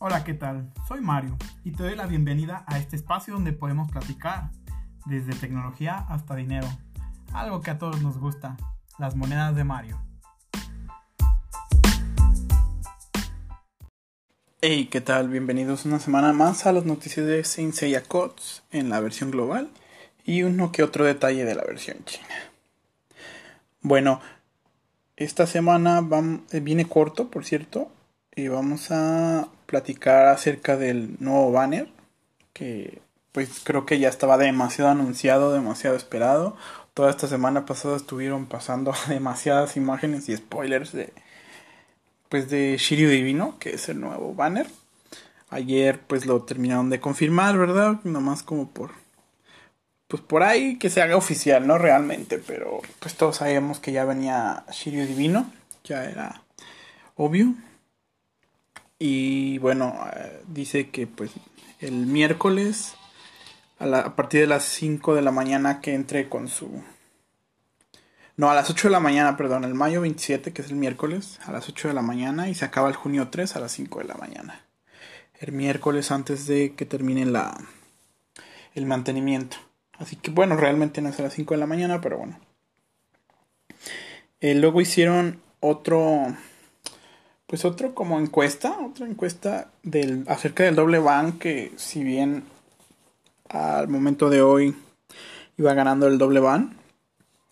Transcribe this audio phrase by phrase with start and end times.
[0.00, 0.72] Hola, ¿qué tal?
[0.86, 4.52] Soy Mario y te doy la bienvenida a este espacio donde podemos platicar
[5.06, 6.68] desde tecnología hasta dinero,
[7.32, 8.56] algo que a todos nos gusta,
[9.00, 10.00] las monedas de Mario.
[14.60, 15.30] Hey, ¿qué tal?
[15.30, 19.68] Bienvenidos una semana más a las noticias de Saint Seiya Codes en la versión global
[20.24, 22.36] y uno que otro detalle de la versión china.
[23.80, 24.20] Bueno,
[25.16, 26.06] esta semana
[26.52, 27.90] eh, viene corto, por cierto,
[28.36, 31.88] y vamos a platicar acerca del nuevo banner,
[32.54, 36.56] que pues creo que ya estaba demasiado anunciado, demasiado esperado.
[36.94, 41.12] Toda esta semana pasada estuvieron pasando demasiadas imágenes y spoilers de
[42.30, 44.66] pues de Shiryu Divino, que es el nuevo banner.
[45.50, 48.00] Ayer pues lo terminaron de confirmar, ¿verdad?
[48.04, 48.92] Nomás como por
[50.08, 51.76] pues por ahí que se haga oficial, ¿no?
[51.76, 55.52] Realmente, pero pues todos sabemos que ya venía Shiryu Divino,
[55.84, 56.42] ya era
[57.16, 57.54] obvio.
[58.98, 61.30] Y bueno, eh, dice que pues
[61.80, 62.94] el miércoles
[63.78, 66.82] a, partir de las 5 de la mañana que entre con su...
[68.36, 71.40] No, a las 8 de la mañana, perdón, el mayo 27, que es el miércoles,
[71.44, 73.98] a las 8 de la mañana y se acaba el junio 3 a las 5
[74.00, 74.64] de la mañana.
[75.40, 77.56] El miércoles antes de que termine la,
[78.74, 79.56] el mantenimiento.
[79.98, 82.38] Así que bueno, realmente no es a las 5 de la mañana, pero bueno.
[84.40, 86.36] Eh, luego hicieron otro,
[87.48, 92.44] pues otro como encuesta, otra encuesta del, acerca del doble ban que si bien
[93.48, 94.76] al momento de hoy
[95.56, 96.76] iba ganando el doble ban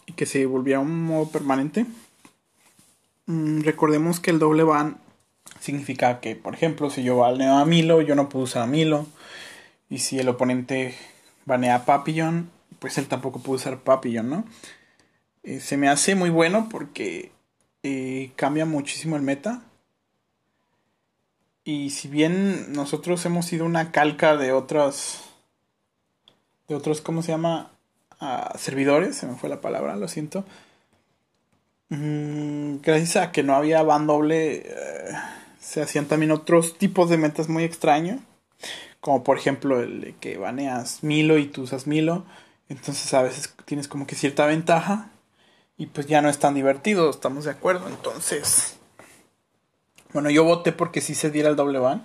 [0.05, 1.86] y que se volvía un modo permanente.
[3.24, 4.98] Mm, recordemos que el doble ban
[5.61, 9.06] significa que, por ejemplo, si yo baneo a Milo, yo no puedo usar a Milo.
[9.89, 10.94] Y si el oponente
[11.47, 14.44] banea Papillon, pues él tampoco puede usar Papillon, ¿no?
[15.42, 17.33] Eh, se me hace muy bueno porque
[17.83, 19.62] eh, cambia muchísimo el meta.
[21.67, 25.24] Y si bien nosotros hemos sido una calca de otros.
[26.68, 27.73] de otros, ¿cómo se llama?
[28.20, 30.45] Uh, servidores, se me fue la palabra, lo siento.
[31.89, 35.13] Mm, gracias a que no había ban doble, eh,
[35.58, 38.20] se hacían también otros tipos de metas muy extraños.
[39.01, 42.24] Como por ejemplo el que baneas Milo y tú usas Milo.
[42.68, 45.11] Entonces a veces tienes como que cierta ventaja.
[45.77, 47.89] Y pues ya no es tan divertido, estamos de acuerdo.
[47.89, 48.76] Entonces.
[50.17, 52.03] Bueno, yo voté porque sí se diera el doble ban.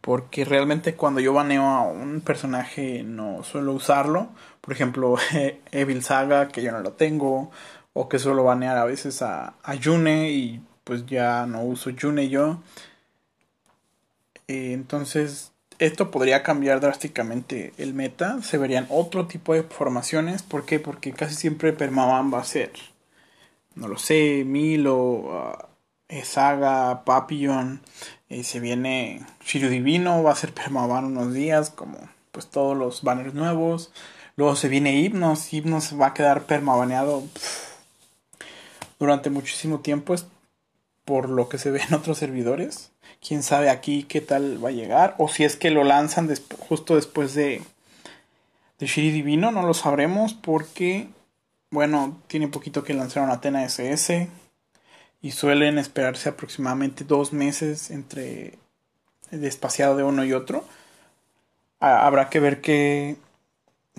[0.00, 4.30] Porque realmente cuando yo baneo a un personaje no suelo usarlo.
[4.62, 5.16] Por ejemplo,
[5.72, 7.50] Evil Saga, que yo no lo tengo.
[7.92, 12.62] O que suelo banear a veces a, Yune y pues ya no uso Yune yo.
[14.48, 18.40] Eh, entonces esto podría cambiar drásticamente el meta.
[18.40, 20.42] Se verían otro tipo de formaciones.
[20.42, 20.80] ¿Por qué?
[20.80, 22.72] Porque casi siempre Permaban va a ser.
[23.74, 25.75] No lo sé, Milo, uh,
[26.24, 27.80] Saga, Papillon.
[28.28, 31.98] Eh, se viene Shiryu Divino, va a ser Permaban unos días, como
[32.32, 33.92] pues todos los banners nuevos.
[34.36, 35.52] Luego se viene Hipnos.
[35.52, 37.22] Hipnos va a quedar permabaneado
[38.98, 40.14] durante muchísimo tiempo.
[40.14, 40.26] Es
[41.04, 42.90] por lo que se ve en otros servidores
[43.26, 45.14] quién sabe aquí qué tal va a llegar.
[45.18, 47.62] O si es que lo lanzan justo después de,
[48.78, 51.08] de Divino, no lo sabremos porque,
[51.70, 54.28] bueno, tiene poquito que lanzaron Atena SS
[55.26, 58.58] y suelen esperarse aproximadamente dos meses entre
[59.32, 60.64] espaciado de uno y otro.
[61.80, 63.16] habrá que ver qué,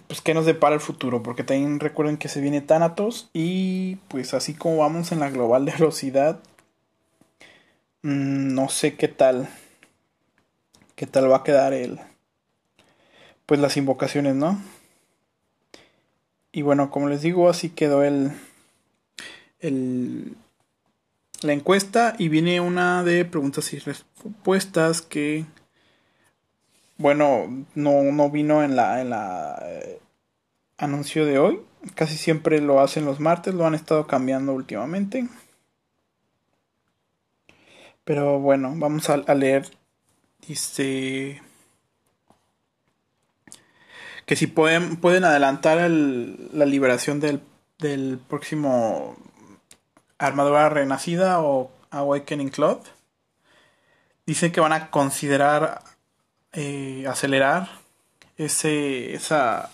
[0.08, 4.34] pues qué nos depara el futuro, porque también recuerden que se viene Thanatos y pues
[4.34, 6.40] así como vamos en la global velocidad,
[8.04, 9.50] Mm, no sé qué tal.
[10.96, 12.00] ¿Qué tal va a quedar el.
[13.46, 14.62] Pues las invocaciones, ¿no?
[16.54, 18.32] Y bueno, como les digo, así quedó el.
[19.60, 20.38] el
[21.42, 25.46] la encuesta y viene una de preguntas y respuestas que
[26.98, 30.00] bueno no, no vino en la en la eh,
[30.78, 31.60] anuncio de hoy
[31.96, 35.28] casi siempre lo hacen los martes lo han estado cambiando últimamente
[38.08, 39.70] pero bueno, vamos a, leer.
[40.48, 41.42] Dice
[44.26, 47.42] que si pueden, pueden adelantar la liberación del,
[47.80, 49.18] del próximo
[50.20, 52.80] Armadura Renacida o Awakening Cloud.
[54.26, 55.82] Dice que van a considerar
[56.54, 57.70] eh, acelerar
[58.38, 59.72] ese, esa...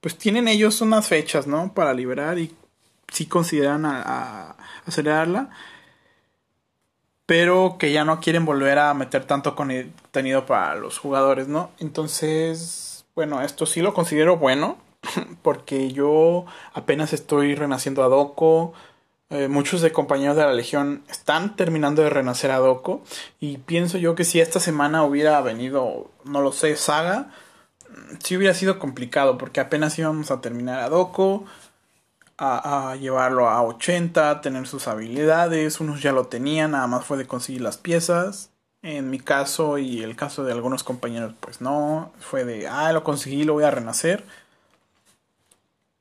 [0.00, 1.74] Pues tienen ellos unas fechas, ¿no?
[1.74, 2.56] Para liberar y
[3.12, 4.56] si consideran a
[4.86, 5.50] acelerarla
[7.30, 11.70] pero que ya no quieren volver a meter tanto contenido para los jugadores, ¿no?
[11.78, 14.78] Entonces, bueno, esto sí lo considero bueno,
[15.42, 18.72] porque yo apenas estoy renaciendo a Doko,
[19.30, 23.02] eh, muchos de compañeros de la Legión están terminando de renacer a Doko.
[23.38, 27.30] Y pienso yo que si esta semana hubiera venido, no lo sé, Saga,
[27.88, 31.44] mm, sí hubiera sido complicado porque apenas íbamos a terminar a Doko.
[32.42, 37.18] A, a, llevarlo a 80, tener sus habilidades, unos ya lo tenían, nada más fue
[37.18, 38.50] de conseguir las piezas.
[38.82, 43.04] En mi caso y el caso de algunos compañeros, pues no, fue de, ah, lo
[43.04, 44.24] conseguí, lo voy a renacer.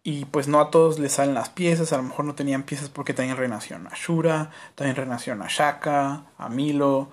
[0.09, 2.89] Y pues no a todos les salen las piezas, a lo mejor no tenían piezas
[2.89, 7.11] porque también renación a Shura, también renación a Shaka, a Milo,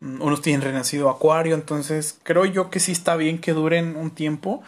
[0.00, 3.94] mm, unos tienen renacido a Acuario, entonces creo yo que sí está bien que duren
[3.94, 4.60] un tiempo,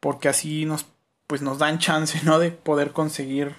[0.00, 0.86] porque así nos,
[1.26, 2.38] pues nos dan chance, ¿no?
[2.38, 3.56] De poder conseguir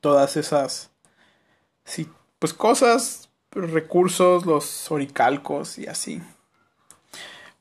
[0.00, 0.90] todas esas,
[1.86, 6.20] sí, pues cosas, recursos, los oricalcos y así.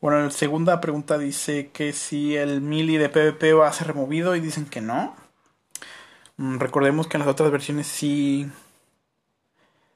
[0.02, 4.36] Bueno, la segunda pregunta dice que si el mili de PvP va a ser removido
[4.36, 5.16] y dicen que no.
[6.38, 8.50] Mm, recordemos que en las otras versiones sí,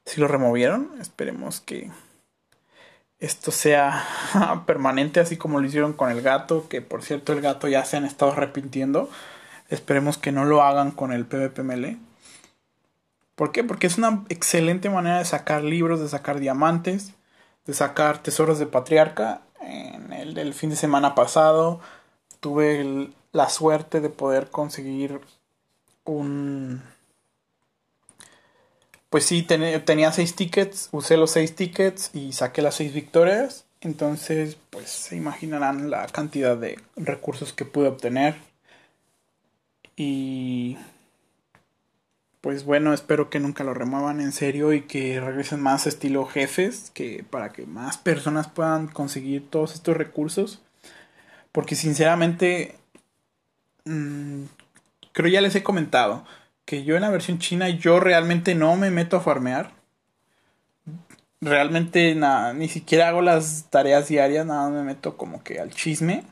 [0.06, 0.92] sí lo removieron.
[1.02, 1.90] Esperemos que
[3.20, 4.04] esto sea
[4.68, 7.98] permanente, así como lo hicieron con el gato, que por cierto el gato ya se
[7.98, 9.10] han estado arrepintiendo.
[9.70, 11.98] Esperemos que no lo hagan con el PvP Melee.
[13.36, 13.64] ¿Por qué?
[13.64, 17.14] Porque es una excelente manera de sacar libros, de sacar diamantes,
[17.66, 21.80] de sacar tesoros de patriarca en el del fin de semana pasado
[22.40, 25.22] tuve la suerte de poder conseguir
[26.06, 26.82] un...
[29.10, 33.66] Pues sí, tenía seis tickets, usé los seis tickets y saqué las seis victorias.
[33.82, 38.36] Entonces, pues se imaginarán la cantidad de recursos que pude obtener.
[39.96, 40.78] Y
[42.46, 46.92] pues bueno, espero que nunca lo remuevan en serio y que regresen más estilo jefes,
[46.94, 50.62] que para que más personas puedan conseguir todos estos recursos.
[51.52, 52.76] Porque sinceramente,
[53.86, 54.44] mmm,
[55.12, 56.24] creo ya les he comentado
[56.66, 59.72] que yo en la versión china yo realmente no me meto a farmear.
[61.42, 66.24] Realmente nada, ni siquiera hago las tareas diarias, nada, me meto como que al chisme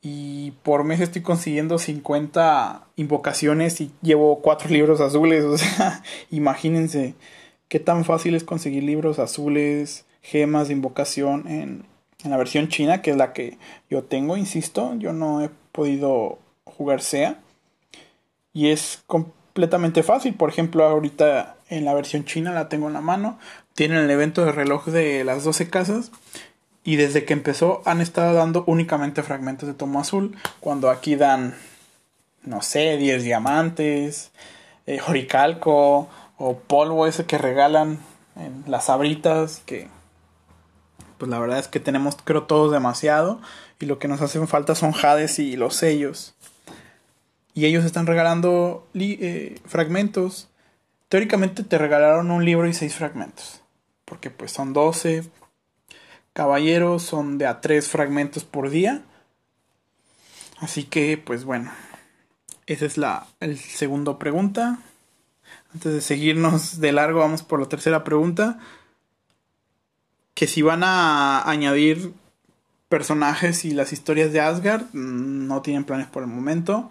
[0.00, 5.44] y por mes estoy consiguiendo 50 invocaciones y llevo 4 libros azules.
[5.48, 7.14] O sea, imagínense
[7.68, 11.84] qué tan fácil es conseguir libros azules, gemas de invocación en,
[12.22, 13.58] en la versión china, que es la que
[13.90, 14.94] yo tengo, insisto.
[14.98, 17.40] Yo no he podido jugar SEA.
[18.52, 20.34] Y es completamente fácil.
[20.34, 23.38] Por ejemplo, ahorita en la versión china la tengo en la mano.
[23.74, 26.10] Tienen el evento de reloj de las 12 casas.
[26.84, 30.36] Y desde que empezó han estado dando únicamente fragmentos de tomo azul.
[30.60, 31.54] Cuando aquí dan,
[32.42, 34.30] no sé, 10 diamantes,
[34.86, 35.00] eh,
[36.38, 37.98] o polvo ese que regalan
[38.36, 39.62] en las abritas.
[39.66, 39.88] Que
[41.18, 43.40] pues la verdad es que tenemos creo todos demasiado.
[43.80, 46.34] Y lo que nos hacen falta son jades y los sellos.
[47.54, 50.48] Y ellos están regalando eh, fragmentos.
[51.08, 53.62] Teóricamente te regalaron un libro y seis fragmentos.
[54.04, 55.24] Porque pues son 12
[56.32, 59.02] caballeros son de a tres fragmentos por día.
[60.60, 61.72] Así que, pues bueno,
[62.66, 64.78] esa es la el segunda pregunta.
[65.72, 68.58] Antes de seguirnos de largo, vamos por la tercera pregunta.
[70.34, 72.12] Que si van a añadir
[72.88, 76.90] personajes y las historias de Asgard, no tienen planes por el momento.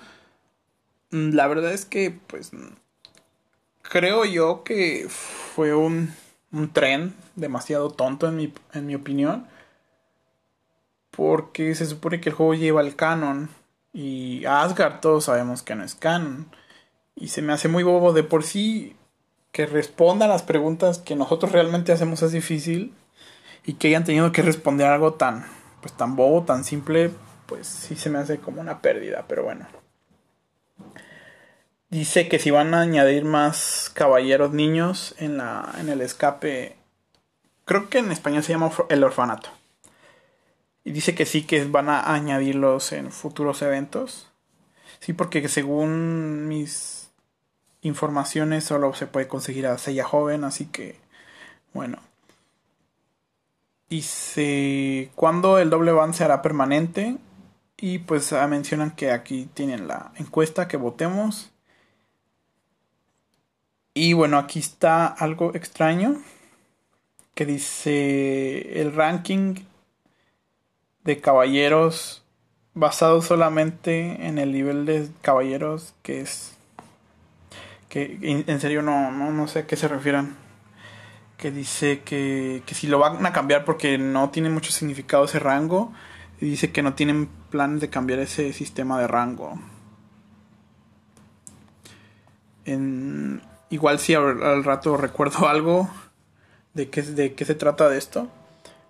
[1.09, 2.51] La verdad es que, pues,
[3.81, 6.13] creo yo que fue un
[6.51, 9.47] un tren demasiado tonto en mi, en mi opinión.
[11.11, 13.49] Porque se supone que el juego lleva el canon.
[13.93, 16.47] Y Asgard todos sabemos que no es canon.
[17.15, 18.95] Y se me hace muy bobo de por sí
[19.51, 22.93] que respondan las preguntas que nosotros realmente hacemos es difícil.
[23.65, 25.45] Y que hayan tenido que responder algo tan,
[25.81, 27.11] pues tan bobo, tan simple,
[27.47, 29.65] pues sí se me hace como una pérdida, pero bueno.
[31.89, 36.75] Dice que si van a añadir más caballeros niños en, la, en el escape,
[37.63, 39.49] creo que en español se llama el orfanato.
[40.83, 44.27] Y dice que sí, que van a añadirlos en futuros eventos.
[44.99, 47.09] Sí, porque según mis
[47.81, 50.99] informaciones solo se puede conseguir a Sella joven, así que
[51.73, 51.99] bueno.
[53.89, 57.17] Dice cuándo el doble van será permanente.
[57.77, 61.51] Y pues ah, mencionan que aquí tienen la encuesta que votemos.
[63.97, 66.21] Y bueno, aquí está algo extraño
[67.33, 69.55] que dice el ranking
[71.03, 72.23] de caballeros
[72.75, 76.55] basado solamente en el nivel de caballeros que es
[77.89, 80.37] que en serio no, no, sé a qué se refieran.
[81.37, 85.39] Que dice que, que si lo van a cambiar porque no tiene mucho significado ese
[85.39, 85.91] rango
[86.39, 89.59] y dice que no tienen planes de cambiar ese sistema de rango
[92.63, 95.89] En, igual si al, rato recuerdo algo
[96.73, 98.27] de qué, de qué se trata de esto.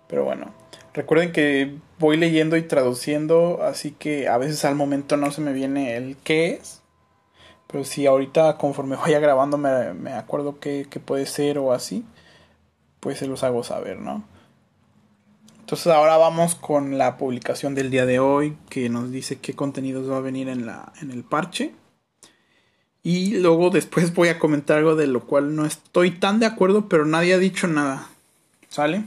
[0.08, 0.54] Pero bueno,
[0.94, 5.52] recuerden que voy leyendo y traduciendo, así que a veces al momento no se me
[5.52, 6.82] viene el qué es.
[7.66, 12.04] Pero si ahorita conforme vaya grabando me, me acuerdo qué, qué puede ser o así,
[13.00, 14.24] pues se los hago saber, ¿no?
[15.68, 20.10] Entonces ahora vamos con la publicación del día de hoy que nos dice qué contenidos
[20.10, 21.74] va a venir en, la, en el parche.
[23.02, 26.88] Y luego después voy a comentar algo de lo cual no estoy tan de acuerdo,
[26.88, 28.08] pero nadie ha dicho nada.
[28.68, 29.04] ¿Sale?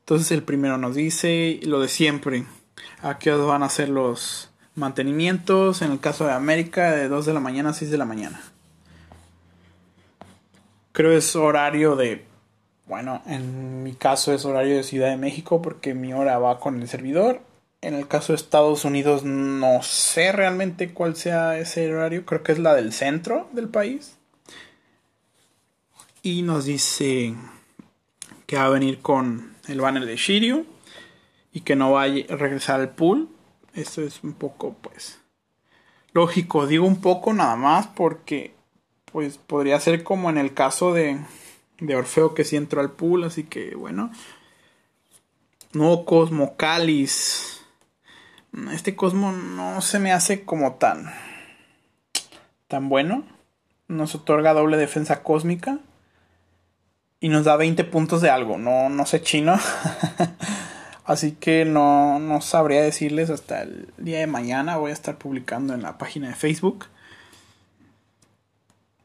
[0.00, 2.44] Entonces el primero nos dice lo de siempre.
[3.02, 5.82] ¿A qué van a ser los mantenimientos?
[5.82, 8.40] En el caso de América, de 2 de la mañana a 6 de la mañana.
[10.92, 12.26] Creo es horario de
[12.86, 16.80] bueno, en mi caso es horario de Ciudad de México porque mi hora va con
[16.80, 17.40] el servidor.
[17.82, 22.52] En el caso de Estados Unidos no sé realmente cuál sea ese horario, creo que
[22.52, 24.16] es la del centro del país.
[26.22, 27.34] Y nos dice
[28.46, 30.64] que va a venir con el banner de Shiryu
[31.52, 33.28] y que no va a regresar al pool.
[33.74, 35.18] Esto es un poco pues
[36.12, 38.54] lógico, digo un poco nada más porque
[39.10, 41.18] pues podría ser como en el caso de
[41.86, 44.10] de Orfeo que sí entró al pool, así que bueno.
[45.72, 47.61] Nuevo Cosmo Cáliz.
[48.72, 51.10] Este Cosmo no se me hace como tan
[52.68, 53.24] tan bueno.
[53.88, 55.78] Nos otorga doble defensa cósmica
[57.20, 58.58] y nos da 20 puntos de algo.
[58.58, 59.58] No no sé chino.
[61.04, 64.76] Así que no, no sabría decirles hasta el día de mañana.
[64.76, 66.86] Voy a estar publicando en la página de Facebook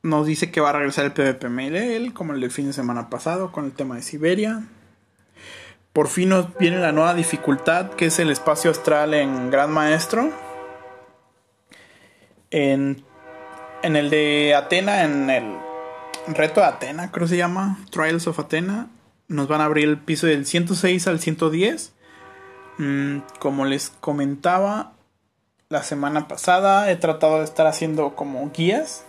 [0.08, 3.52] nos dice que va a regresar el PvP como el del fin de semana pasado,
[3.52, 4.64] con el tema de Siberia.
[5.98, 10.32] Por fin nos viene la nueva dificultad, que es el espacio astral en Gran Maestro.
[12.52, 13.04] En,
[13.82, 15.58] en el de Atena, en el
[16.28, 18.92] reto de Atena, creo que se llama, Trials of Atena,
[19.28, 21.94] nos van a abrir el piso del 106 al 110.
[22.78, 24.94] Mm, como les comentaba
[25.70, 29.04] la semana pasada, he tratado de estar haciendo como guías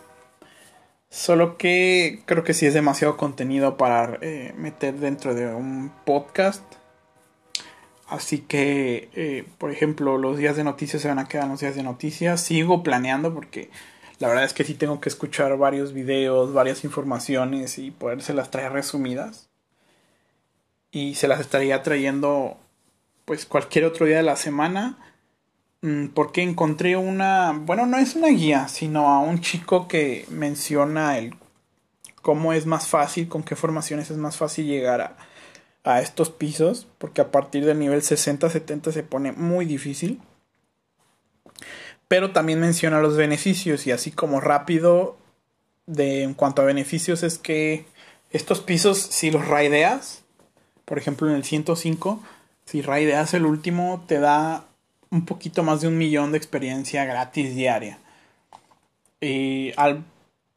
[1.11, 6.62] Solo que creo que sí es demasiado contenido para eh, meter dentro de un podcast.
[8.09, 11.61] Así que, eh, por ejemplo, los días de noticias se van a quedar en los
[11.61, 12.41] días de noticias.
[12.41, 13.71] Sigo planeando porque
[14.19, 17.93] la verdad es que sí tengo que escuchar varios videos, varias informaciones y
[18.35, 19.50] las traer resumidas.
[20.91, 22.57] Y se las estaría trayendo
[23.27, 24.97] pues cualquier otro día de la semana.
[25.83, 31.19] Mm, porque encontré una, bueno, no es una guía, sino a un chico que menciona
[31.19, 31.35] el
[32.23, 35.17] cómo es más fácil, con qué formaciones es más fácil llegar a,
[35.88, 40.21] a estos pisos, porque a partir del nivel 60-70 se pone muy difícil.
[42.09, 45.16] Pero también menciona los beneficios y así como rápido
[45.87, 47.87] de en cuanto a beneficios es que
[48.30, 50.25] estos pisos si los raideas,
[50.85, 52.23] por ejemplo en el 105,
[52.66, 54.66] si raideas el último te da
[55.09, 57.99] un poquito más de un millón de experiencia gratis diaria.
[59.23, 60.04] Y al,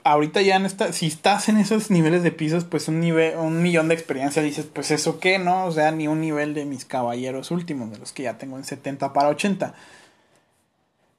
[0.04, 3.62] ahorita ya en esta, si estás en esos niveles de pisos, pues un nivel, un
[3.62, 5.66] millón de experiencia, dices, pues eso qué, ¿no?
[5.66, 8.64] O sea, ni un nivel de mis caballeros últimos, de los que ya tengo en
[8.64, 9.74] 70 para 80.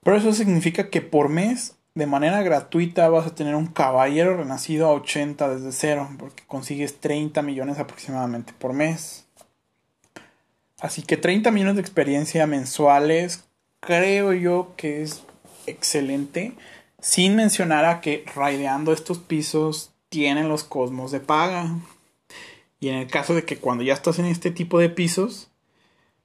[0.02, 4.88] Pero eso significa que por mes, de manera gratuita, vas a tener un caballero renacido
[4.88, 9.26] a 80 desde cero, porque consigues 30 millones aproximadamente por mes.
[10.80, 13.44] Así que 30 millones de experiencia mensuales
[13.80, 15.22] creo yo que es
[15.66, 16.54] excelente.
[17.02, 21.74] Sin mencionar a que raideando estos pisos tienen los cosmos de paga.
[22.78, 25.50] Y en el caso de que cuando ya estás en este tipo de pisos,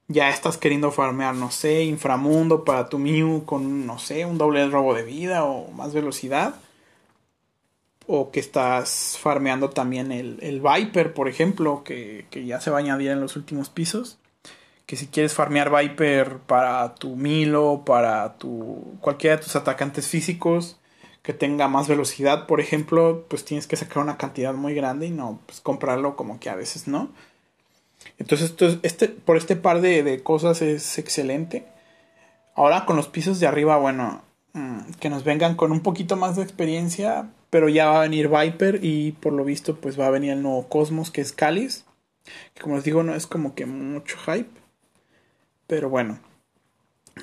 [0.08, 4.70] ya estás queriendo farmear, no sé, inframundo para tu Mew con, no sé, un doble
[4.70, 6.54] robo de vida o más velocidad.
[8.06, 12.78] O que estás farmeando también el, el Viper, por ejemplo, que, que, ya se va
[12.78, 14.20] a añadir en los últimos pisos
[14.88, 20.77] que si quieres farmear Viper para tu Milo, para tu cualquiera de tus atacantes físicos
[21.24, 25.12] que tenga más velocidad, por ejemplo, pues tienes que sacar una cantidad muy grande y
[25.12, 27.10] no pues, comprarlo como que a veces no.
[28.17, 31.65] Entonces, este, por este par de, de, cosas es excelente.
[32.56, 34.22] Ahora con los pisos de arriba, bueno,
[34.53, 38.29] mm, que nos vengan con un poquito más de experiencia, pero ya va a venir
[38.29, 41.84] Viper y por lo visto pues va a venir el nuevo Cosmos que es Calis.
[42.53, 44.67] Que como les digo no es como que mucho hype.
[45.68, 46.20] Pero bueno,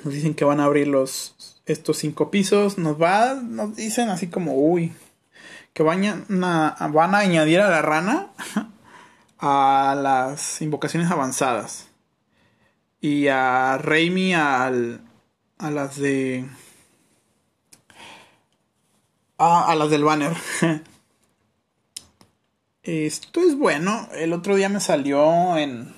[0.03, 2.77] nos dicen que van a abrir los estos cinco pisos.
[2.77, 4.93] Nos va, nos dicen así como, uy,
[5.73, 6.05] que van
[6.43, 8.29] a, van a añadir a la rana
[9.39, 11.87] a las invocaciones avanzadas.
[13.01, 15.01] Y a Raimi al,
[15.57, 16.45] a las de...
[19.37, 20.35] Ah, a las del banner.
[22.83, 24.07] Esto es bueno.
[24.13, 25.93] El otro día me salió en,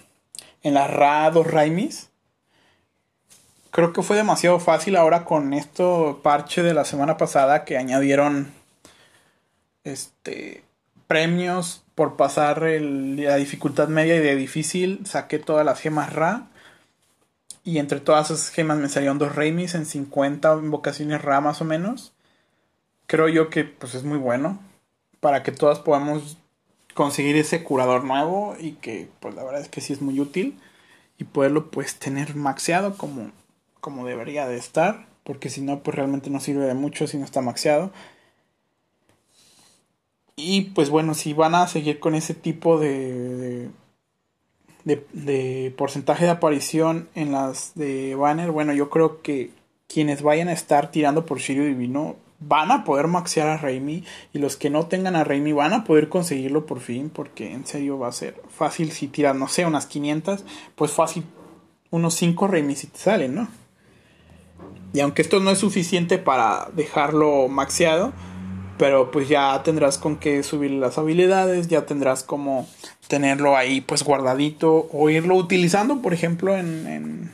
[0.64, 2.10] en la RA 2 Raimis.
[3.72, 8.52] Creo que fue demasiado fácil ahora con esto parche de la semana pasada que añadieron
[9.84, 10.64] este
[11.08, 15.06] premios por pasar la dificultad media y de difícil.
[15.06, 16.48] Saqué todas las gemas Ra.
[17.64, 21.66] Y entre todas esas gemas me salieron dos Raimis en 50 invocaciones Ra más o
[21.66, 22.14] menos.
[23.08, 24.60] Creo yo que pues es muy bueno.
[25.20, 26.38] Para que todas podamos
[26.94, 28.56] conseguir ese curador nuevo.
[28.60, 30.60] Y que pues la verdad es que sí es muy útil.
[31.18, 33.32] Y poderlo pues tener maxeado como,
[33.88, 35.08] como debería de estar.
[35.24, 37.90] Porque si no pues realmente no sirve de mucho si no está maxeado.
[40.36, 43.70] Y pues bueno, si van a seguir con ese tipo de,
[44.84, 49.52] de, porcentaje de aparición en las de banner, bueno, yo creo que
[49.88, 54.04] quienes vayan a estar tirando por Shiryu Divino van a poder maxear a Raimi
[54.34, 57.66] y los que no tengan a Raimi van a poder conseguirlo por fin porque en
[57.66, 60.44] serio va a ser fácil si tiras, no sé, unas 500,
[60.76, 61.24] pues fácil
[61.90, 63.48] unos 5 Raimi si te salen, ¿no?
[64.98, 68.14] Y aunque esto no es suficiente para dejarlo maxeado,
[68.80, 72.68] pero pues ya tendrás con qué subir las habilidades, ya tendrás como
[73.08, 77.32] tenerlo ahí pues guardadito o irlo utilizando, por ejemplo, en, en,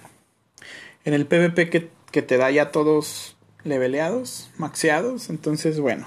[1.06, 5.30] en el PvP que, que, te da ya todos leveleados, maxeados.
[5.30, 6.06] Entonces, bueno.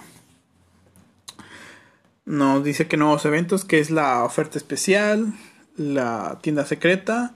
[2.27, 5.33] Nos dice que nuevos eventos, que es la oferta especial,
[5.79, 7.33] la tienda secreta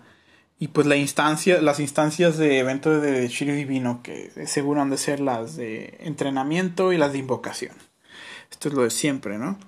[0.63, 4.99] y pues la instancia, las instancias de eventos de Shiryu Divino, que seguro han de
[4.99, 7.75] ser las de entrenamiento y las de invocación.
[8.51, 9.59] Esto es lo de siempre, ¿no?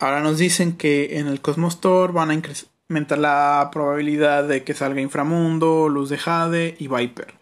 [0.00, 4.74] Ahora nos dicen que en el Cosmos Store van a incrementar la probabilidad de que
[4.74, 7.32] salga Inframundo, Luz de Jade y Viper.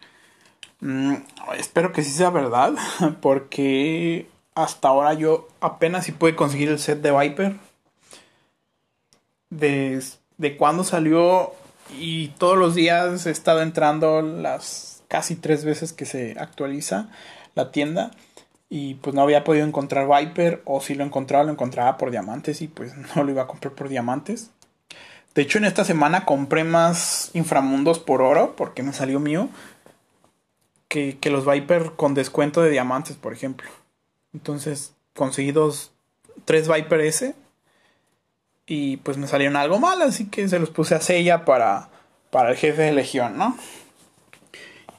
[0.79, 1.15] Mm,
[1.57, 2.75] espero que sí sea verdad,
[3.21, 7.55] porque hasta ahora yo apenas si pude conseguir el set de Viper.
[9.49, 11.55] De cuando salió
[11.97, 17.09] y todos los días he estado entrando las casi tres veces que se actualiza
[17.55, 18.11] la tienda
[18.69, 22.61] y pues no había podido encontrar Viper o si lo encontraba lo encontraba por diamantes
[22.61, 24.51] y pues no lo iba a comprar por diamantes.
[25.35, 29.49] De hecho en esta semana compré más inframundos por oro porque me salió mío
[30.87, 33.69] que, que los Viper con descuento de diamantes por ejemplo.
[34.33, 35.91] Entonces conseguí dos,
[36.45, 37.35] tres Viper S
[38.73, 41.89] y pues me salieron algo mal así que se los puse a sella para,
[42.29, 43.57] para el jefe de legión, ¿no?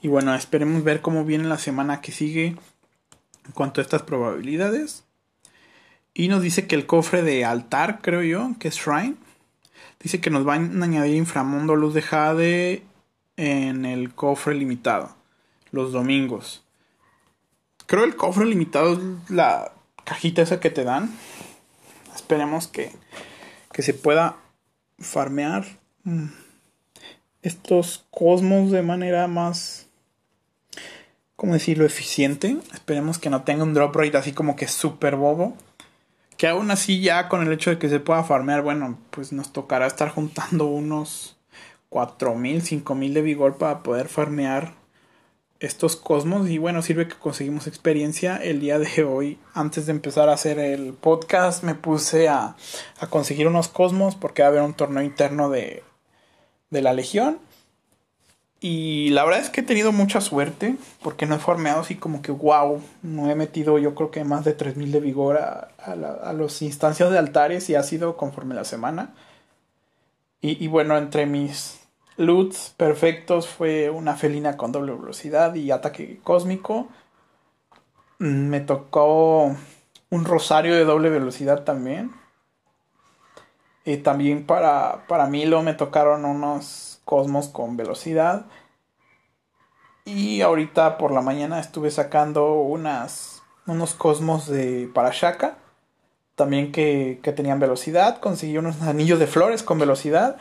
[0.03, 5.05] Y bueno, esperemos ver cómo viene la semana que sigue en cuanto a estas probabilidades.
[6.13, 9.15] Y nos dice que el cofre de altar, creo yo, que es Shrine,
[10.01, 12.83] dice que nos van a añadir inframundo luz de Jade
[13.39, 15.17] en el cofre limitado,
[15.71, 16.63] los domingos.
[17.87, 19.73] Creo el cofre limitado es la
[20.05, 21.11] cajita esa que te dan.
[22.15, 22.93] Esperemos que,
[23.73, 24.37] que se pueda
[24.99, 25.65] farmear
[26.05, 26.27] mm,
[27.43, 29.87] estos cosmos de manera más
[31.43, 32.57] ¿cómo decirlo?, eficiente.
[32.73, 35.57] Esperemos que no tenga un drop rate así como que súper bobo.
[36.37, 39.53] Que aún así ya con el hecho de que se pueda farmear, bueno, pues nos
[39.53, 41.37] tocará estar juntando unos
[41.89, 44.75] 4000, 5000 de vigor para poder farmear
[45.63, 46.51] estos cosmos.
[46.51, 48.37] Y bueno, sirve que conseguimos experiencia.
[48.37, 52.57] El día de hoy, antes de empezar a hacer el podcast, me puse a,
[52.99, 55.83] a conseguir unos cosmos porque va a haber un torneo interno de,
[56.71, 57.39] de la Legión.
[58.61, 62.23] Y la verdad es que he tenido mucha suerte, porque no he farmeado así como
[62.23, 66.33] que wow, no he metido yo creo que más de 3000 de vigor a, a,
[66.33, 69.15] los instancias de altares y ha sido conforme la semana.
[70.41, 71.82] Y, y, bueno, entre mis
[72.17, 76.89] loots perfectos fue una felina con doble velocidad y ataque cósmico.
[78.19, 79.57] Mm, me tocó
[80.11, 82.13] un rosario de doble velocidad también.
[83.85, 88.47] Y también para, para Milo me tocaron unos Cosmos con velocidad.
[90.05, 95.57] Y ahorita por la mañana estuve sacando unas, unos Cosmos de para Shaka.
[96.37, 98.21] También que, que tenían velocidad.
[98.21, 100.37] Conseguí unos anillos de flores con velocidad.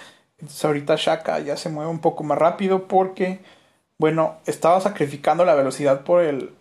[0.63, 3.39] Ahorita Shaka ya se mueve un poco más rápido porque,
[3.97, 6.51] bueno, estaba sacrificando la velocidad por el,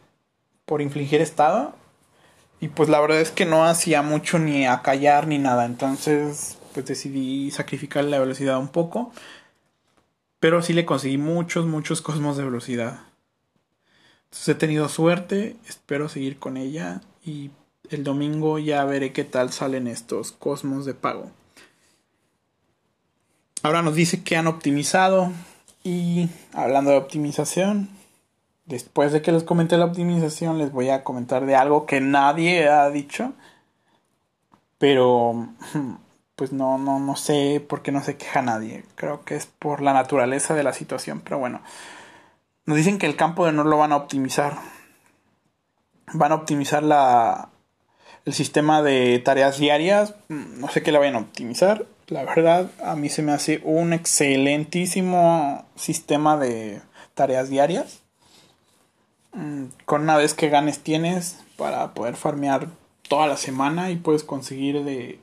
[0.64, 1.74] por infligir estado.
[2.60, 5.64] Y pues la verdad es que no hacía mucho ni a callar ni nada.
[5.64, 9.12] Entonces, pues decidí sacrificar la velocidad un poco.
[10.40, 13.00] Pero sí le conseguí muchos, muchos cosmos de velocidad.
[14.24, 17.50] Entonces he tenido suerte, espero seguir con ella y
[17.90, 21.30] el domingo ya veré qué tal salen estos cosmos de pago.
[23.62, 25.33] Ahora nos dice que han optimizado
[25.85, 27.90] y hablando de optimización,
[28.64, 32.68] después de que les comenté la optimización, les voy a comentar de algo que nadie
[32.68, 33.33] ha dicho.
[34.79, 35.49] Pero,
[36.37, 38.85] pues no, no, no sé por qué no se queja nadie.
[38.94, 41.20] Creo que es por la naturaleza de la situación.
[41.20, 41.61] Pero bueno,
[42.64, 44.57] nos dicen que el campo de honor lo van a optimizar.
[46.14, 47.51] Van a optimizar la,
[48.25, 50.14] el sistema de tareas diarias.
[50.29, 51.85] No sé qué la vayan a optimizar.
[52.11, 56.83] La verdad, a mí se me hace un excelentísimo sistema de
[57.14, 58.01] tareas diarias.
[59.33, 62.66] Mm, con una vez que ganes tienes para poder farmear
[63.09, 65.20] toda la semana y puedes conseguir de,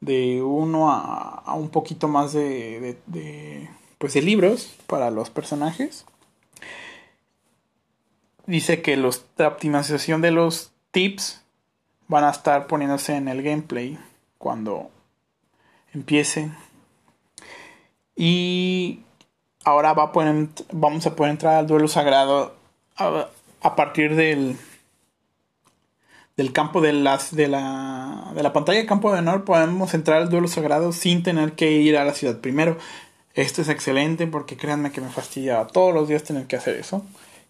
[0.00, 6.04] de uno a, un poquito más de, de, pues de libros para los personajes.
[8.46, 11.42] Dice que los, la optimización de los tips
[12.06, 13.98] van a estar poniéndose en el gameplay
[14.38, 14.90] cuando
[15.94, 16.50] empiece.
[18.14, 19.00] Y
[19.64, 22.54] ahora va a poner, vamos a poder entrar al duelo sagrado
[22.96, 24.56] a, partir del,
[26.36, 29.44] del campo de, las, de, la, de la pantalla de campo de honor.
[29.44, 32.76] Podemos entrar al duelo sagrado sin tener que ir a la ciudad primero.
[33.34, 37.04] Esto es excelente porque créanme que me fastidia todos los días tener que hacer eso.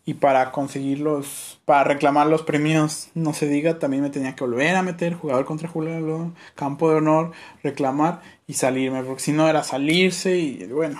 [0.09, 4.75] Y para conseguirlos, para reclamar los premios, no se diga, también me tenía que volver
[4.75, 9.63] a meter jugador contra jugador, campo de honor, reclamar y salirme, porque si no era
[9.65, 10.99] salirse y bueno,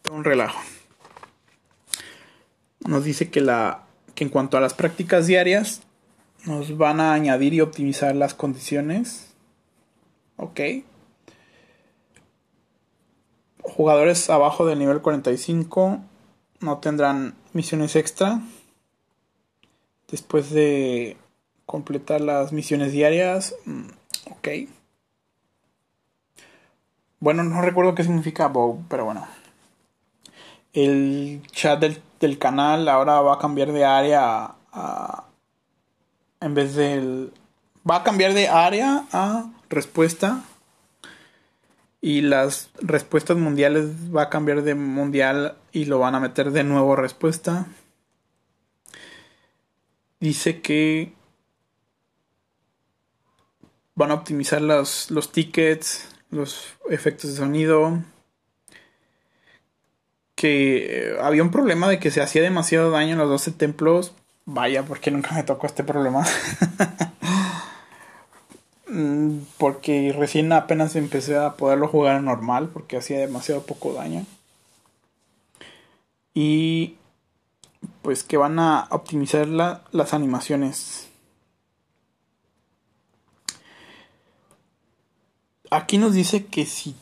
[0.00, 0.58] todo un relajo.
[2.86, 3.82] Nos dice que, la,
[4.14, 5.82] que en cuanto a las prácticas diarias,
[6.46, 9.34] nos van a añadir y optimizar las condiciones.
[10.38, 10.58] Ok.
[13.60, 16.00] Jugadores abajo del nivel 45
[16.60, 18.40] no tendrán misiones extra.
[20.08, 21.16] Después de
[21.66, 23.54] completar las misiones diarias.
[23.64, 23.88] Mm,
[24.30, 24.48] ok.
[27.20, 29.26] Bueno, no recuerdo qué significa Bow, pero bueno.
[30.72, 35.24] El chat del, canal ahora va a cambiar de área a,
[36.40, 37.32] en vez del
[37.88, 40.44] va a cambiar de área a respuesta
[42.00, 46.64] y las respuestas mundiales va a cambiar de mundial y lo van a meter de
[46.64, 47.66] nuevo respuesta.
[50.18, 51.12] Dice que
[53.94, 58.02] van a optimizar los, los tickets, los efectos de sonido.
[60.34, 64.14] Que había un problema de que se hacía demasiado daño en los 12 templos.
[64.46, 66.24] Vaya, porque nunca me tocó este problema.
[68.90, 74.26] Mm, porque recién apenas empecé a poderlo jugar normal porque hacía demasiado poco daño.
[76.34, 76.96] Y
[78.02, 81.08] pues que van a optimizar las animaciones.
[85.70, 86.96] Aquí nos dice que si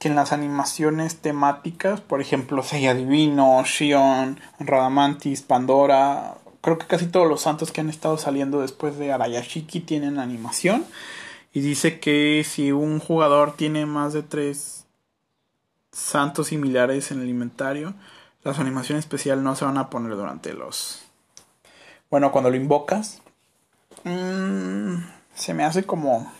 [0.00, 7.06] que en las animaciones temáticas, por ejemplo, Seiya Divino, Shion, Radamantis, Pandora, creo que casi
[7.06, 10.84] todos los santos que han estado saliendo después de Arayashiki tienen animación.
[11.52, 14.84] Y dice que si un jugador tiene más de tres
[15.92, 17.94] santos similares en el inventario,
[18.42, 21.02] la animación especial no se van a poner durante los...
[22.10, 23.20] Bueno, cuando lo invocas,
[24.04, 24.96] mm,
[25.34, 26.32] se me hace como...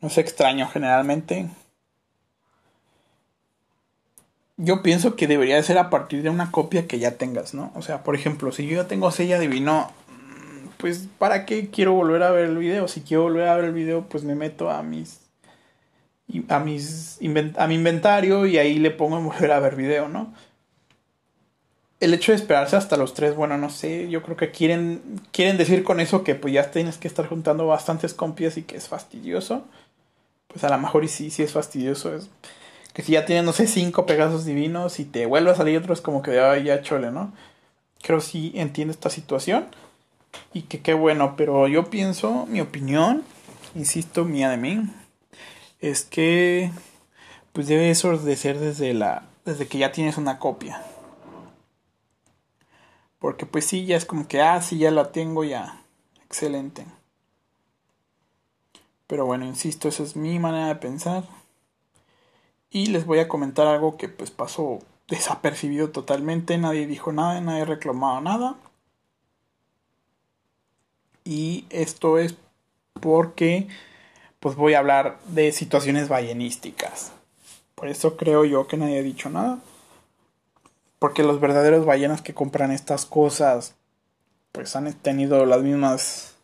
[0.00, 1.48] No sé, extraño generalmente
[4.56, 7.72] yo pienso que debería ser a partir de una copia que ya tengas, ¿no?
[7.74, 11.92] O sea, por ejemplo, si yo ya tengo Sella Divino, mm, pues ¿para qué quiero
[11.92, 12.88] volver a ver el video?
[12.88, 15.20] Si quiero volver a ver el video, pues me meto a mis
[16.48, 17.20] a mis
[17.56, 20.34] a mi inventario y ahí le pongo en volver a ver video, ¿no?
[22.00, 25.56] El hecho de esperarse hasta los tres, bueno, no sé, yo creo que quieren quieren
[25.58, 28.88] decir con eso que pues ya tienes que estar juntando bastantes copias y que es
[28.88, 29.64] fastidioso.
[30.48, 32.30] Pues a lo mejor y sí, sí es fastidioso, es
[32.96, 35.92] que si ya tienes, no sé, cinco Pegasos divinos y te vuelve a salir otro,
[35.92, 37.30] es como que ay, ya chole, ¿no?
[38.00, 39.66] Creo sí entiende esta situación
[40.54, 43.22] y que qué bueno, pero yo pienso, mi opinión,
[43.74, 44.90] insisto, mía de mí,
[45.80, 46.70] es que
[47.52, 50.82] pues debe eso de ser desde la desde que ya tienes una copia.
[53.18, 55.82] Porque pues sí, ya es como que, ah, sí, ya la tengo ya.
[56.24, 56.86] Excelente.
[59.06, 61.24] Pero bueno, insisto, esa es mi manera de pensar.
[62.70, 67.64] Y les voy a comentar algo que pues pasó desapercibido totalmente, nadie dijo nada, nadie
[67.64, 68.56] reclamado nada.
[71.24, 72.36] Y esto es
[73.00, 73.68] porque
[74.40, 77.12] pues voy a hablar de situaciones ballenísticas.
[77.74, 79.58] Por eso creo yo que nadie ha dicho nada.
[80.98, 83.74] Porque los verdaderos ballenas que compran estas cosas
[84.52, 86.35] pues han tenido las mismas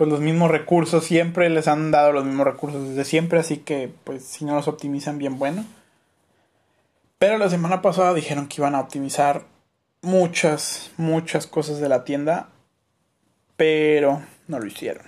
[0.00, 3.92] pues los mismos recursos siempre les han dado los mismos recursos desde siempre, así que
[4.04, 5.66] pues si no los optimizan bien bueno.
[7.18, 9.44] Pero la semana pasada dijeron que iban a optimizar
[10.00, 12.48] muchas, muchas cosas de la tienda,
[13.58, 15.04] pero no lo hicieron.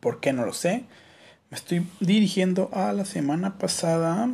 [0.00, 0.84] ¿Por qué no lo sé?
[1.48, 4.28] Me estoy dirigiendo a la semana pasada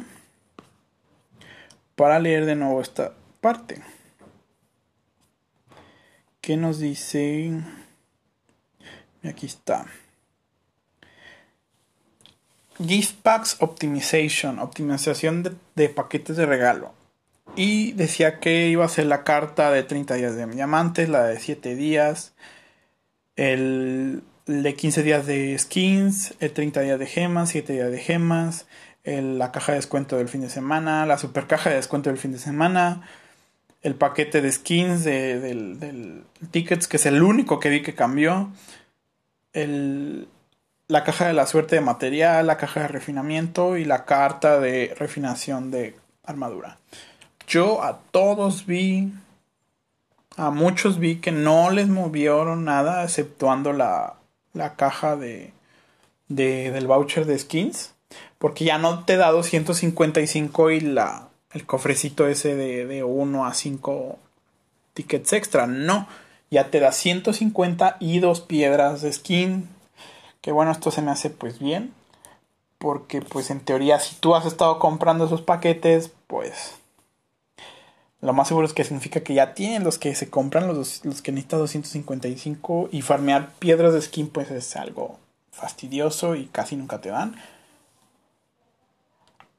[1.94, 3.80] para leer de nuevo esta parte.
[6.40, 7.52] ¿Qué nos dice?
[9.24, 9.86] Aquí está.
[12.78, 16.92] Gift Packs Optimization, optimización de, paquetes de regalo.
[17.56, 21.38] Y decía que iba a ser la carta de 30 días de diamantes, la de
[21.38, 22.32] 7 días,
[23.36, 28.66] el, de 15 días de skins, el 30 días de gemas, 7 días de gemas,
[29.04, 32.32] la caja de descuento del fin de semana, la super caja de descuento del fin
[32.32, 33.06] de semana,
[33.82, 38.50] el paquete de skins de, del tickets, que es el único que vi que cambió,
[39.54, 40.28] el,
[40.88, 44.94] la caja de la suerte de material, la caja de refinamiento y la carta de
[44.98, 46.78] refinación de armadura.
[47.46, 49.12] Yo a todos vi,
[50.36, 54.14] a muchos vi que no les movieron nada, exceptuando la,
[54.52, 55.52] la caja de,
[56.28, 57.94] de, del voucher de skins,
[58.38, 63.54] porque ya no te da 255 y la, el cofrecito ese de, de 1 a
[63.54, 64.18] 5
[64.92, 66.06] tickets extra, no,
[66.50, 69.68] ya te da 150 y dos piedras de skin
[70.44, 71.94] que bueno, esto se me hace pues bien.
[72.76, 76.74] Porque pues en teoría si tú has estado comprando esos paquetes, pues
[78.20, 81.22] lo más seguro es que significa que ya tienen los que se compran, los, los
[81.22, 85.18] que necesitan 255 y farmear piedras de skin pues es algo
[85.50, 87.36] fastidioso y casi nunca te dan.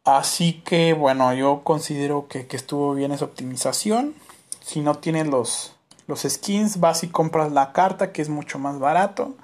[0.04, 4.14] Así que bueno, yo considero que, que estuvo bien esa optimización.
[4.62, 5.75] Si no tienes los,
[6.08, 9.36] los skins, vas y compras la carta que es mucho más barato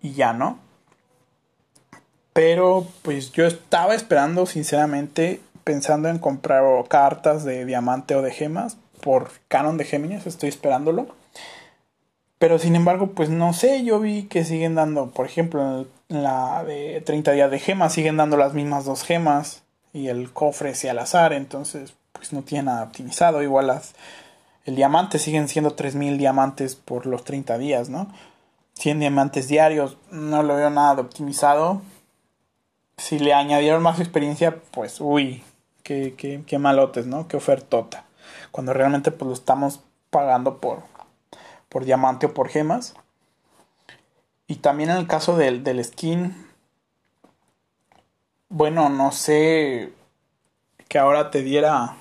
[0.00, 0.58] y ya no.
[2.32, 8.76] Pero pues yo estaba esperando sinceramente pensando en comprar cartas de diamante o de gemas
[9.00, 11.08] por Canon de Géminis, estoy esperándolo.
[12.38, 16.64] Pero sin embargo, pues no sé, yo vi que siguen dando, por ejemplo, en la
[16.64, 20.84] de 30 días de gemas, siguen dando las mismas dos gemas y el cofre es
[20.84, 23.42] al azar, entonces pues no tiene nada optimizado.
[23.42, 23.94] Igual las,
[24.64, 28.08] el diamante siguen siendo 3000 diamantes por los 30 días, ¿no?
[28.74, 31.82] 100 diamantes diarios, no lo veo nada de optimizado.
[32.96, 35.44] Si le añadieron más experiencia, pues uy,
[35.82, 36.14] qué,
[36.46, 37.28] qué, malotes, ¿no?
[37.28, 38.04] Qué ofertota.
[38.50, 40.82] Cuando realmente pues lo estamos pagando por,
[41.68, 42.94] por diamante o por gemas.
[44.46, 46.46] Y también en el caso del, del skin,
[48.48, 49.92] bueno, no sé
[50.88, 51.96] que ahora te diera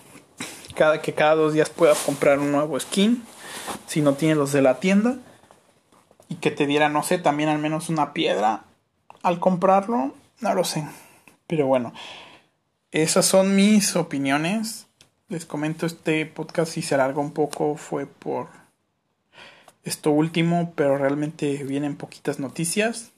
[0.73, 3.23] que cada dos días puedas comprar un nuevo skin
[3.87, 5.17] si no tienes los de la tienda
[6.29, 8.63] y que te diera, no sé, también al menos una piedra
[9.21, 10.85] al comprarlo, no lo sé.
[11.47, 11.93] Pero bueno,
[12.91, 14.87] esas son mis opiniones.
[15.29, 18.47] Les comento este podcast si se alarga un poco fue por
[19.83, 23.11] esto último, pero realmente vienen poquitas noticias.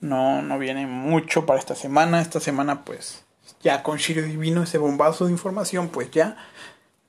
[0.00, 2.20] No, no viene mucho para esta semana.
[2.20, 3.23] Esta semana pues
[3.62, 6.36] ya con Shiro Divino ese bombazo de información pues ya.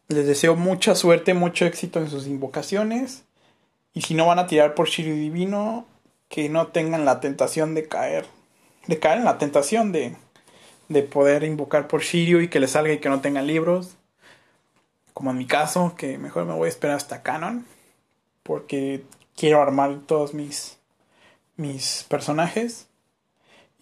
[0.07, 3.23] Les deseo mucha suerte, mucho éxito en sus invocaciones.
[3.93, 5.85] Y si no van a tirar por Shiryu Divino,
[6.29, 8.25] que no tengan la tentación de caer.
[8.87, 10.15] De caer en la tentación de,
[10.89, 13.95] de poder invocar por Shiryu y que les salga y que no tengan libros.
[15.13, 17.65] Como en mi caso, que mejor me voy a esperar hasta Canon.
[18.43, 19.03] Porque
[19.35, 20.77] quiero armar todos mis,
[21.55, 22.87] mis personajes.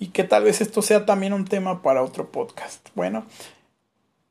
[0.04, 2.90] Y que tal vez esto sea también un tema para otro podcast.
[2.94, 3.24] Bueno,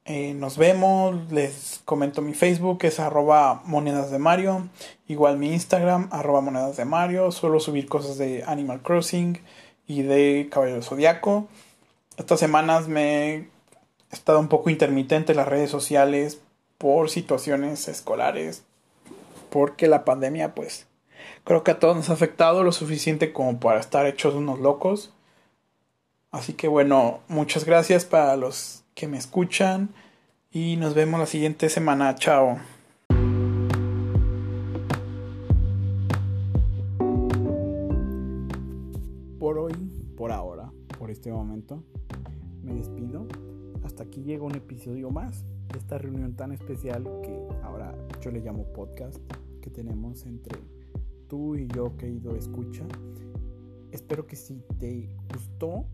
[0.04, 4.68] eh, nos vemos, les comento mi Facebook, es arroba monedas de Mario,
[5.08, 9.40] igual mi Instagram, arroba monedas de Mario, suelo subir cosas de Animal Crossing
[9.86, 11.48] y de Caballero Zodiaco.
[12.18, 13.48] Estas semanas me he
[14.10, 16.38] estado un poco intermitente en las redes sociales
[16.76, 18.62] por situaciones escolares,
[19.48, 20.86] porque la pandemia pues
[21.44, 25.14] creo que a todos nos ha afectado lo suficiente como para estar hechos unos locos.
[26.32, 29.90] Así que bueno, muchas gracias para los que me escuchan
[30.50, 32.14] y nos vemos la siguiente semana.
[32.14, 32.56] Chao.
[39.38, 39.74] Por hoy,
[40.16, 41.84] por ahora, por este momento,
[42.62, 43.28] me despido.
[43.84, 48.40] Hasta aquí llega un episodio más de esta reunión tan especial que ahora yo le
[48.40, 49.18] llamo podcast
[49.60, 50.58] que tenemos entre
[51.28, 52.84] tú y yo, querido escucha.
[53.90, 55.84] Espero que si te gustó,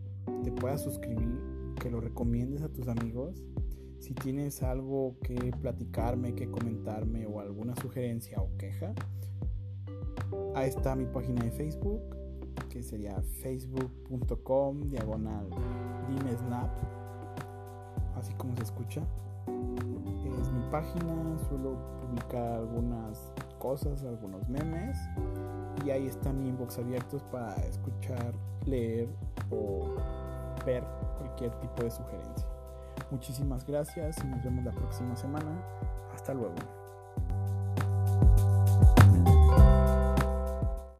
[0.43, 1.39] te puedas suscribir
[1.79, 3.43] que lo recomiendes a tus amigos.
[3.99, 8.93] Si tienes algo que platicarme, que comentarme o alguna sugerencia o queja,
[10.55, 12.01] ahí está mi página de Facebook,
[12.69, 15.49] que sería facebook.com diagonal
[16.07, 16.69] dimesnap,
[18.15, 19.01] así como se escucha.
[20.41, 24.97] Es mi página, suelo publicar algunas cosas, algunos memes
[25.85, 28.33] y ahí están mi inbox abiertos para escuchar,
[28.65, 29.09] leer
[29.51, 29.95] o
[30.65, 30.83] ver
[31.17, 32.47] cualquier tipo de sugerencia.
[33.11, 35.51] Muchísimas gracias y nos vemos la próxima semana.
[36.13, 36.55] Hasta luego.